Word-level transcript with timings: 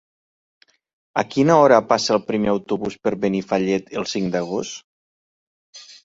A 1.21 1.23
quina 1.33 1.57
hora 1.65 1.75
passa 1.91 2.15
el 2.15 2.23
primer 2.31 2.49
autobús 2.53 2.95
per 3.03 3.13
Benifallet 3.25 3.93
el 4.01 4.07
cinc 4.13 4.31
d'agost? 4.37 5.85